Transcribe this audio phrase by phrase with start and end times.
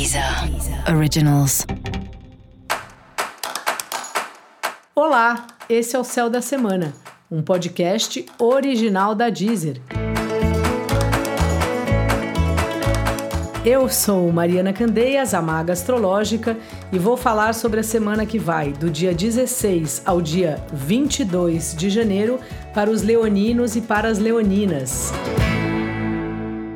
[0.00, 0.24] Deezer
[0.96, 1.66] Originals.
[4.94, 6.94] Olá, esse é o Céu da Semana,
[7.30, 9.78] um podcast original da Deezer.
[13.62, 16.56] Eu sou Mariana Candeias, a maga astrológica,
[16.90, 21.90] e vou falar sobre a semana que vai, do dia 16 ao dia 22 de
[21.90, 22.40] janeiro,
[22.72, 25.12] para os leoninos e para as leoninas.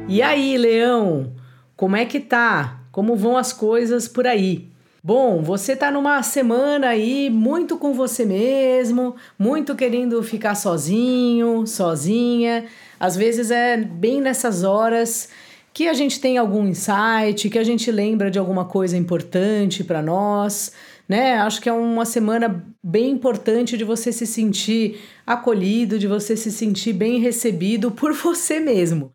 [0.06, 1.32] E aí, leão,
[1.74, 2.83] como é que tá?
[2.94, 4.68] Como vão as coisas por aí?
[5.02, 12.66] Bom, você tá numa semana aí muito com você mesmo, muito querendo ficar sozinho, sozinha.
[13.00, 15.28] Às vezes é bem nessas horas
[15.72, 20.00] que a gente tem algum insight, que a gente lembra de alguma coisa importante para
[20.00, 20.70] nós,
[21.08, 21.34] né?
[21.38, 26.52] Acho que é uma semana bem importante de você se sentir acolhido, de você se
[26.52, 29.10] sentir bem recebido por você mesmo.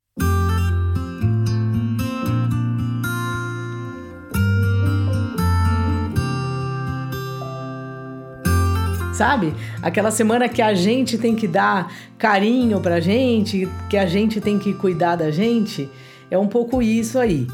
[9.20, 9.54] Sabe?
[9.82, 14.58] Aquela semana que a gente tem que dar carinho pra gente, que a gente tem
[14.58, 15.90] que cuidar da gente.
[16.32, 17.46] É um pouco isso aí.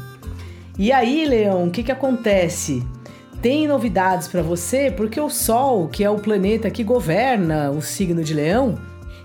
[0.78, 2.86] E aí, Leão, o que, que acontece?
[3.42, 8.22] Tem novidades para você porque o Sol, que é o planeta que governa o signo
[8.22, 8.78] de Leão,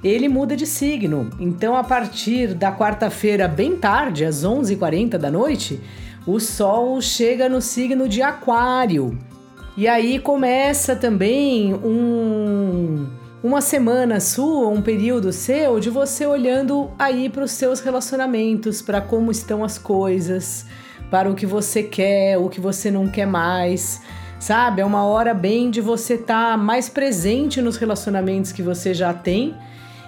[0.04, 1.30] ele muda de signo.
[1.40, 5.80] Então, a partir da quarta-feira, bem tarde, às 11h40 da noite,
[6.26, 9.16] o Sol chega no signo de Aquário.
[9.78, 13.08] E aí começa também um,
[13.42, 19.00] uma semana sua, um período seu de você olhando aí para os seus relacionamentos, para
[19.00, 20.66] como estão as coisas,
[21.10, 24.02] para o que você quer, o que você não quer mais.
[24.40, 24.82] Sabe?
[24.82, 29.14] É uma hora bem de você estar tá mais presente nos relacionamentos que você já
[29.14, 29.56] tem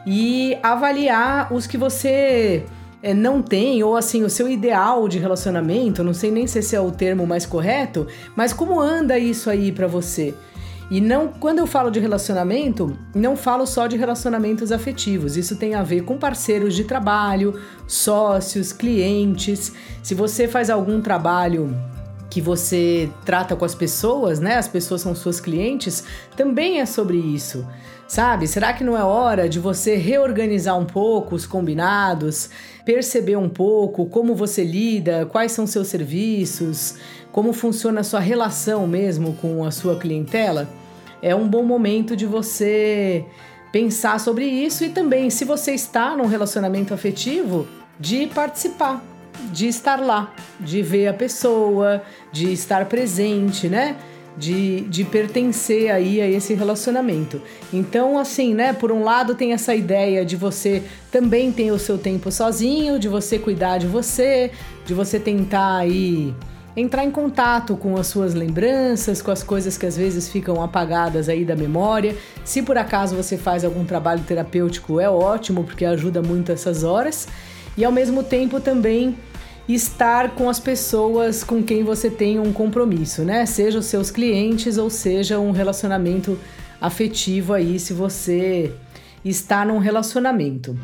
[0.05, 2.65] e avaliar os que você
[3.03, 6.73] é, não tem, ou assim, o seu ideal de relacionamento, não sei nem se esse
[6.73, 10.33] é o termo mais correto, mas como anda isso aí para você?
[10.89, 15.35] E não, quando eu falo de relacionamento, não falo só de relacionamentos afetivos.
[15.35, 19.73] Isso tem a ver com parceiros de trabalho, sócios, clientes.
[20.03, 21.75] Se você faz algum trabalho
[22.33, 24.55] que você trata com as pessoas, né?
[24.55, 26.03] As pessoas são suas clientes,
[26.35, 27.63] também é sobre isso.
[28.07, 28.47] Sabe?
[28.47, 32.49] Será que não é hora de você reorganizar um pouco os combinados,
[32.83, 36.95] perceber um pouco como você lida, quais são seus serviços,
[37.31, 40.67] como funciona a sua relação mesmo com a sua clientela?
[41.21, 43.23] É um bom momento de você
[43.71, 47.67] pensar sobre isso e também, se você está num relacionamento afetivo,
[47.99, 49.03] de participar,
[49.51, 52.01] de estar lá, de ver a pessoa,
[52.31, 53.95] de estar presente, né?
[54.37, 57.41] de, de pertencer aí a esse relacionamento.
[57.71, 61.97] Então, assim, né, por um lado tem essa ideia de você também ter o seu
[61.97, 64.51] tempo sozinho, de você cuidar de você,
[64.85, 66.33] de você tentar aí
[66.75, 71.29] entrar em contato com as suas lembranças, com as coisas que às vezes ficam apagadas
[71.29, 72.15] aí da memória.
[72.43, 77.27] Se por acaso você faz algum trabalho terapêutico, é ótimo, porque ajuda muito essas horas.
[77.75, 79.17] E ao mesmo tempo também
[79.67, 83.45] estar com as pessoas com quem você tem um compromisso, né?
[83.45, 86.37] Seja os seus clientes ou seja um relacionamento
[86.79, 88.73] afetivo aí, se você
[89.23, 90.77] está num relacionamento.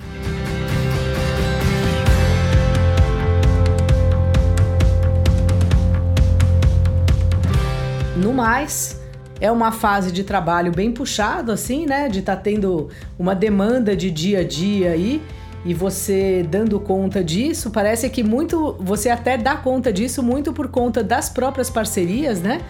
[8.15, 8.99] No mais,
[9.39, 12.09] é uma fase de trabalho bem puxado, assim, né?
[12.09, 15.21] De estar tá tendo uma demanda de dia a dia aí
[15.65, 20.69] e você dando conta disso, parece que muito você até dá conta disso muito por
[20.69, 22.61] conta das próprias parcerias, né?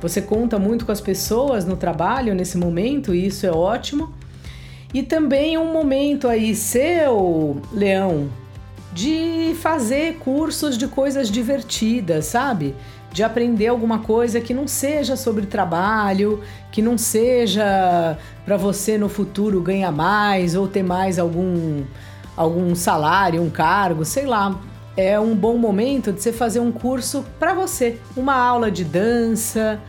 [0.00, 4.12] Você conta muito com as pessoas no trabalho nesse momento e isso é ótimo.
[4.92, 8.28] E também um momento aí seu, Leão,
[8.92, 12.74] de fazer cursos de coisas divertidas, sabe?
[13.12, 16.40] De aprender alguma coisa que não seja sobre trabalho,
[16.72, 21.84] que não seja para você no futuro ganhar mais ou ter mais algum
[22.36, 24.58] algum salário, um cargo, sei lá.
[24.96, 29.80] É um bom momento de você fazer um curso para você, uma aula de dança,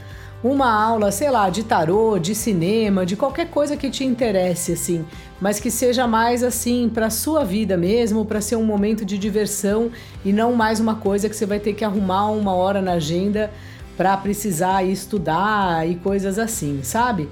[0.43, 5.05] uma aula, sei lá, de tarô, de cinema, de qualquer coisa que te interesse assim,
[5.39, 9.89] mas que seja mais assim para sua vida mesmo, para ser um momento de diversão
[10.23, 13.51] e não mais uma coisa que você vai ter que arrumar uma hora na agenda
[13.95, 17.29] para precisar estudar e coisas assim, sabe?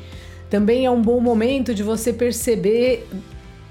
[0.50, 3.08] Também é um bom momento de você perceber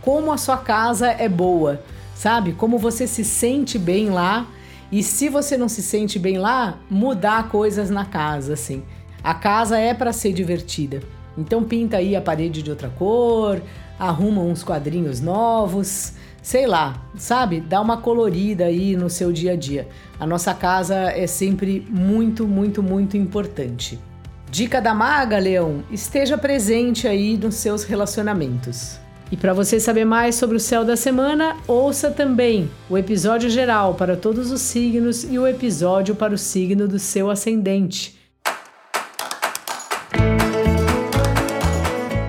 [0.03, 1.83] como a sua casa é boa,
[2.15, 2.53] sabe?
[2.53, 4.47] Como você se sente bem lá.
[4.91, 8.83] E se você não se sente bem lá, mudar coisas na casa, assim.
[9.23, 11.01] A casa é para ser divertida.
[11.39, 13.63] Então pinta aí a parede de outra cor,
[13.99, 17.61] arruma uns quadrinhos novos, sei lá, sabe?
[17.61, 19.89] Dá uma colorida aí no seu dia a dia.
[20.19, 23.99] A nossa casa é sempre muito, muito, muito importante.
[24.51, 28.99] Dica da maga, Leão: esteja presente aí nos seus relacionamentos.
[29.33, 33.95] E para você saber mais sobre o céu da semana, ouça também o episódio geral
[33.95, 38.19] para todos os signos e o episódio para o signo do seu ascendente.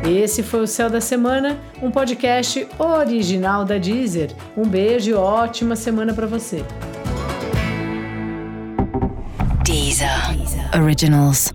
[0.04, 4.36] Esse foi o Céu da Semana, um podcast original da Deezer.
[4.56, 6.64] Um beijo e ótima semana para você.
[9.64, 10.10] Deezer.
[10.80, 11.52] Originals.